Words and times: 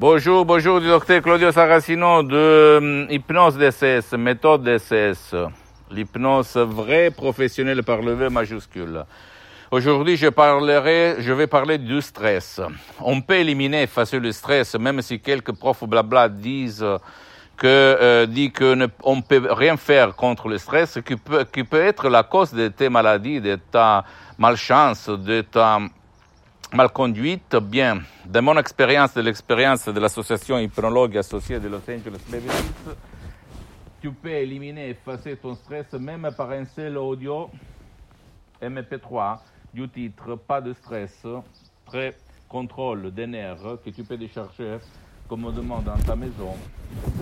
Bonjour, 0.00 0.46
bonjour 0.46 0.80
du 0.80 0.86
docteur 0.86 1.20
Claudio 1.20 1.52
Saracino 1.52 2.22
de 2.22 2.78
hum, 2.78 3.06
Hypnose 3.10 3.58
DCS, 3.58 4.16
méthode 4.16 4.62
DCS, 4.62 5.34
l'hypnose 5.90 6.56
vraie 6.56 7.10
professionnelle 7.10 7.82
par 7.82 8.00
le 8.00 8.14
V 8.14 8.30
majuscule. 8.30 9.04
Aujourd'hui, 9.70 10.16
je 10.16 10.28
parlerai, 10.28 11.16
je 11.18 11.34
vais 11.34 11.46
parler 11.46 11.76
du 11.76 12.00
stress. 12.00 12.62
On 12.98 13.20
peut 13.20 13.34
éliminer, 13.34 13.82
effacer 13.82 14.18
le 14.18 14.32
stress, 14.32 14.74
même 14.76 15.02
si 15.02 15.20
quelques 15.20 15.52
profs 15.52 15.84
blabla 15.84 16.30
disent 16.30 16.86
que 17.58 17.66
euh, 17.66 18.24
dit 18.24 18.52
que 18.52 18.72
ne, 18.72 18.86
on 19.02 19.20
peut 19.20 19.48
rien 19.50 19.76
faire 19.76 20.16
contre 20.16 20.48
le 20.48 20.56
stress, 20.56 20.98
qui 21.04 21.16
peut, 21.16 21.44
qui 21.44 21.62
peut 21.62 21.82
être 21.82 22.08
la 22.08 22.22
cause 22.22 22.54
de 22.54 22.68
tes 22.68 22.88
maladies, 22.88 23.42
de 23.42 23.58
ta 23.70 24.04
malchance, 24.38 25.10
de 25.10 25.42
ta 25.42 25.78
malconduite. 26.72 27.56
Bien, 27.56 28.00
de 28.26 28.40
mon 28.40 28.58
expérience, 28.58 29.14
de 29.14 29.22
l'expérience 29.22 29.86
de 29.86 30.00
l'association 30.00 30.58
hypnologue 30.58 31.18
associée 31.18 31.58
de 31.58 31.68
Los 31.68 31.78
Angeles 31.78 32.20
Hills, 32.32 32.94
tu 34.00 34.12
peux 34.12 34.30
éliminer, 34.30 34.90
effacer 34.90 35.36
ton 35.36 35.54
stress 35.54 35.92
même 35.92 36.28
par 36.36 36.50
un 36.50 36.64
seul 36.64 36.96
audio 36.96 37.50
MP3 38.62 39.38
du 39.74 39.88
titre 39.88 40.36
Pas 40.36 40.60
de 40.60 40.72
stress, 40.72 41.26
très 41.86 42.14
contrôle 42.48 43.12
des 43.12 43.26
nerfs 43.26 43.78
que 43.84 43.90
tu 43.90 44.04
peux 44.04 44.16
décharger 44.16 44.78
commodément 45.28 45.80
dans 45.80 45.98
ta 45.98 46.16
maison 46.16 46.54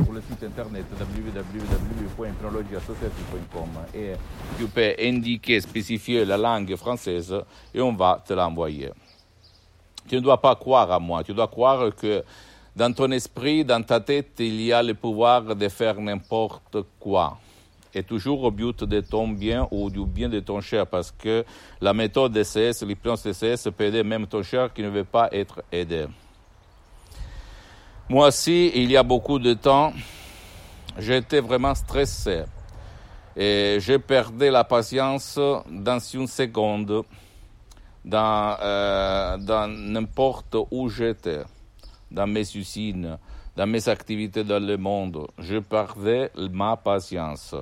sur 0.03 0.13
le 0.13 0.21
site 0.23 0.43
internet 0.43 0.87
www.hypnologieassociative.com 0.99 3.69
et 3.95 4.15
tu 4.57 4.67
peux 4.67 4.95
indiquer, 4.99 5.61
spécifier 5.61 6.25
la 6.25 6.39
langue 6.39 6.75
française 6.77 7.35
et 7.75 7.83
on 7.83 7.93
va 7.93 8.23
te 8.27 8.33
l'envoyer. 8.33 8.91
Tu 10.09 10.17
ne 10.17 10.21
dois 10.21 10.41
pas 10.41 10.55
croire 10.57 10.91
à 10.91 10.99
moi, 10.99 11.23
tu 11.23 11.35
dois 11.35 11.49
croire 11.49 11.95
que 11.95 12.25
dans 12.75 12.93
ton 12.93 13.11
esprit, 13.11 13.65
dans 13.65 13.83
ta 13.83 14.01
tête, 14.01 14.35
il 14.39 14.61
y 14.63 14.73
a 14.73 14.83
le 14.83 14.95
pouvoir 14.95 15.55
de 15.57 15.69
faire 15.69 16.01
n'importe 16.01 16.79
quoi. 16.99 17.39
Et 17.93 18.03
toujours 18.03 18.45
au 18.45 18.51
but 18.51 18.85
de 18.85 19.01
ton 19.01 19.29
bien 19.29 19.67
ou 19.71 19.91
du 19.91 20.05
bien 20.05 20.29
de 20.29 20.41
ton 20.41 20.61
cher, 20.61 20.87
parce 20.87 21.11
que 21.11 21.45
la 21.81 21.93
méthode 21.93 22.33
DCS, 22.33 22.85
l'hypnose 22.87 23.23
DCS 23.23 23.71
peut 23.77 23.85
aider 23.85 24.03
même 24.03 24.27
ton 24.27 24.43
cher 24.43 24.73
qui 24.73 24.83
ne 24.83 24.91
veut 24.91 25.05
pas 25.05 25.29
être 25.33 25.63
aidé. 25.73 26.07
Moi 28.09 28.29
aussi, 28.29 28.71
il 28.75 28.91
y 28.91 28.97
a 28.97 29.03
beaucoup 29.03 29.39
de 29.39 29.55
temps, 29.55 29.93
j'étais 30.99 31.41
vraiment 31.41 31.75
stressé. 31.75 32.45
Et 33.37 33.79
j'ai 33.81 33.99
perdu 33.99 34.51
la 34.51 34.65
patience 34.65 35.39
dans 35.69 35.99
une 35.99 36.27
seconde, 36.27 37.05
dans, 38.05 38.57
euh, 38.61 39.37
dans 39.39 39.69
n'importe 39.69 40.57
où 40.71 40.89
j'étais, 40.89 41.43
dans 42.11 42.27
mes 42.27 42.57
usines, 42.57 43.19
dans 43.57 43.67
mes 43.67 43.89
activités 43.89 44.45
dans 44.45 44.65
le 44.65 44.77
monde. 44.77 45.27
Je 45.39 45.59
perdais 45.59 46.31
ma 46.53 46.77
patience. 46.77 47.55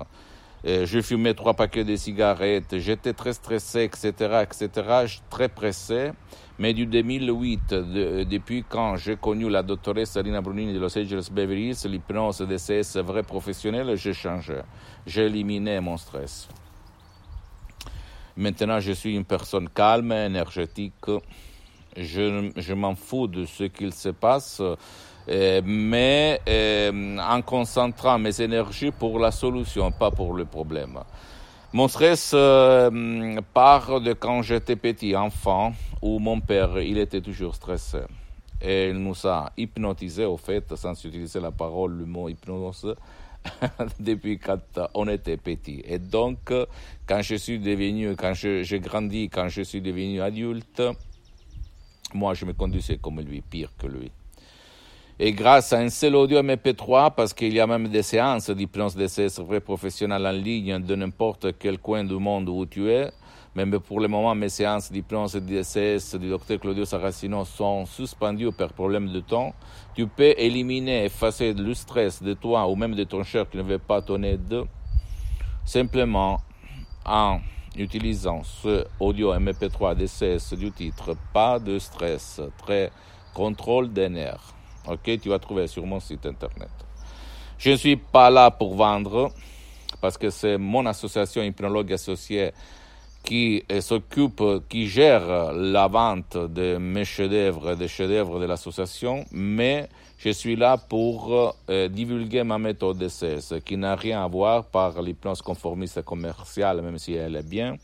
Et 0.64 0.84
je 0.84 1.00
fumais 1.00 1.34
trois 1.34 1.54
paquets 1.54 1.84
de 1.84 1.94
cigarettes, 1.94 2.78
j'étais 2.78 3.12
très 3.12 3.32
stressé, 3.32 3.84
etc., 3.84 4.42
etc., 4.42 5.20
très 5.30 5.48
pressé. 5.48 6.10
Mais 6.58 6.72
du 6.72 6.86
2008, 6.86 7.70
de, 7.70 8.24
depuis 8.24 8.64
quand 8.68 8.96
j'ai 8.96 9.16
connu 9.16 9.48
la 9.50 9.62
doctoresse 9.62 10.16
Alina 10.16 10.40
Brunini 10.40 10.72
de 10.72 10.78
Los 10.78 10.98
Angeles 10.98 11.28
Beverly 11.30 11.68
Hills, 11.68 11.86
l'hypnose 11.86 12.40
DCS 12.40 12.96
vrai 12.96 13.22
professionnel, 13.22 13.94
j'ai 13.96 14.14
changé. 14.14 14.60
J'ai 15.06 15.26
éliminé 15.26 15.78
mon 15.80 15.96
stress. 15.98 16.48
Maintenant, 18.36 18.80
je 18.80 18.92
suis 18.92 19.16
une 19.16 19.24
personne 19.24 19.68
calme, 19.68 20.12
énergétique. 20.12 21.10
Je, 21.96 22.50
je 22.54 22.74
m'en 22.74 22.94
fous 22.94 23.26
de 23.26 23.46
ce 23.46 23.64
qu'il 23.64 23.92
se 23.92 24.10
passe. 24.10 24.60
Euh, 25.28 25.60
mais 25.64 26.40
euh, 26.48 27.18
en 27.18 27.42
concentrant 27.42 28.18
mes 28.18 28.40
énergies 28.40 28.92
pour 28.92 29.18
la 29.18 29.32
solution, 29.32 29.90
pas 29.90 30.10
pour 30.10 30.34
le 30.34 30.44
problème. 30.44 31.00
Mon 31.72 31.88
stress 31.88 32.30
euh, 32.32 33.40
part 33.52 34.00
de 34.00 34.12
quand 34.12 34.42
j'étais 34.42 34.76
petit, 34.76 35.16
enfant, 35.16 35.72
où 36.00 36.18
mon 36.20 36.40
père, 36.40 36.78
il 36.78 36.98
était 36.98 37.20
toujours 37.20 37.54
stressé. 37.54 37.98
Et 38.60 38.88
il 38.88 38.96
nous 38.98 39.26
a 39.26 39.50
hypnotisé, 39.56 40.24
au 40.24 40.36
fait, 40.36 40.74
sans 40.76 40.92
utiliser 41.04 41.40
la 41.40 41.50
parole, 41.50 41.98
le 41.98 42.06
mot 42.06 42.28
hypnose, 42.28 42.94
depuis 44.00 44.38
quand 44.38 44.60
on 44.94 45.08
était 45.08 45.36
petit. 45.36 45.82
Et 45.84 45.98
donc, 45.98 46.52
quand 47.06 47.22
je 47.22 47.36
suis 47.36 47.58
devenu, 47.58 48.14
quand 48.16 48.32
grandi, 48.78 49.28
quand 49.28 49.48
je 49.48 49.62
suis 49.62 49.80
devenu 49.80 50.20
adulte, 50.20 50.82
moi, 52.14 52.34
je 52.34 52.44
me 52.44 52.52
conduisais 52.52 52.98
comme 52.98 53.20
lui, 53.20 53.40
pire 53.40 53.72
que 53.78 53.86
lui. 53.86 54.10
Et 55.18 55.32
grâce 55.32 55.72
à 55.72 55.78
un 55.78 55.88
seul 55.88 56.14
audio 56.14 56.42
MP3, 56.42 57.14
parce 57.14 57.32
qu'il 57.32 57.54
y 57.54 57.60
a 57.60 57.66
même 57.66 57.88
des 57.88 58.02
séances 58.02 58.50
d'hypnose 58.50 58.94
DCS 58.94 59.40
vrai 59.40 59.60
professionnel 59.60 60.26
en 60.26 60.30
ligne 60.30 60.78
de 60.78 60.94
n'importe 60.94 61.58
quel 61.58 61.78
coin 61.78 62.04
du 62.04 62.16
monde 62.16 62.50
où 62.50 62.66
tu 62.66 62.90
es, 62.90 63.10
même 63.56 63.80
pour 63.80 64.00
le 64.00 64.06
moment, 64.06 64.34
mes 64.34 64.50
séances 64.50 64.92
d'hypnose 64.92 65.34
DCS 65.36 66.18
du 66.18 66.28
docteur 66.28 66.60
Claudio 66.60 66.84
Saracino 66.84 67.42
sont 67.46 67.86
suspendues 67.86 68.52
par 68.52 68.70
problème 68.74 69.10
de 69.10 69.20
temps. 69.20 69.54
Tu 69.94 70.06
peux 70.06 70.34
éliminer, 70.36 71.06
effacer 71.06 71.54
le 71.54 71.72
stress 71.72 72.22
de 72.22 72.34
toi 72.34 72.68
ou 72.68 72.76
même 72.76 72.94
de 72.94 73.04
ton 73.04 73.24
cher 73.24 73.48
qui 73.48 73.56
ne 73.56 73.62
veut 73.62 73.78
pas 73.78 74.02
ton 74.02 74.22
aide, 74.24 74.64
simplement 75.64 76.38
en 77.06 77.40
utilisant 77.78 78.42
ce 78.44 78.84
audio 79.00 79.32
MP3 79.32 79.96
DCS 79.96 80.54
du 80.54 80.70
titre 80.70 81.16
Pas 81.32 81.58
de 81.58 81.78
stress, 81.78 82.42
très 82.58 82.92
contrôle 83.32 83.90
des 83.90 84.10
nerfs. 84.10 84.52
Ok, 84.86 85.18
tu 85.18 85.30
vas 85.30 85.38
trouver 85.38 85.66
sur 85.66 85.86
mon 85.86 85.98
site 85.98 86.26
internet. 86.26 86.68
Je 87.56 87.70
ne 87.70 87.76
suis 87.76 87.96
pas 87.96 88.28
là 88.28 88.50
pour 88.50 88.74
vendre 88.74 89.32
parce 90.02 90.18
que 90.18 90.28
c'est 90.28 90.58
mon 90.58 90.84
association 90.84 91.42
hypnologue 91.42 91.90
associée 91.94 92.52
qui 93.26 93.64
s'occupe, 93.80 94.42
qui 94.68 94.86
gère 94.86 95.52
la 95.52 95.88
vente 95.88 96.36
de 96.36 96.78
mes 96.78 97.04
chefs-d'œuvre, 97.04 97.74
des 97.74 97.88
chefs-d'œuvre 97.88 98.38
de 98.38 98.46
l'association, 98.46 99.24
mais 99.32 99.88
je 100.16 100.30
suis 100.30 100.54
là 100.54 100.78
pour 100.78 101.54
euh, 101.68 101.88
divulguer 101.88 102.44
ma 102.44 102.58
méthode 102.58 102.98
DCS, 102.98 103.60
qui 103.64 103.76
n'a 103.76 103.96
rien 103.96 104.24
à 104.24 104.28
voir 104.28 104.64
par 104.64 105.02
l'hypnose 105.02 105.42
conformiste 105.42 106.02
commerciale, 106.02 106.80
même 106.82 106.98
si 106.98 107.14
elle 107.14 107.34
est 107.34 107.48
bien, 107.48 107.76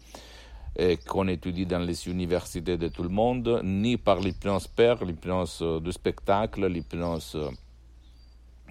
et 0.79 0.97
qu'on 0.97 1.27
étudie 1.27 1.67
dans 1.67 1.81
les 1.81 2.09
universités 2.09 2.77
de 2.77 2.87
tout 2.89 3.03
le 3.03 3.09
monde, 3.09 3.61
ni 3.65 3.97
par 3.97 4.21
l'hypnose 4.21 4.69
père, 4.69 5.05
l'hypnose 5.05 5.59
de 5.61 5.91
spectacle, 5.91 6.67
l'hypnose 6.67 7.37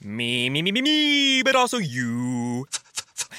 Me, 0.00 0.48
me, 0.50 0.62
me, 0.62 0.70
me, 0.70 0.82
me, 0.82 1.42
but 1.42 1.56
also 1.56 1.78
you. 1.78 2.66